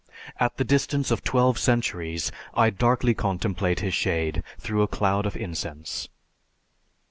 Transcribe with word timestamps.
At 0.39 0.57
the 0.57 0.63
distance 0.63 1.11
of 1.11 1.23
twelve 1.23 1.59
centuries, 1.59 2.31
I 2.55 2.71
darkly 2.71 3.13
contemplate 3.13 3.81
his 3.81 3.93
shade 3.93 4.41
through 4.57 4.81
a 4.81 4.87
cloud 4.87 5.27
of 5.27 5.37
incense." 5.37 6.09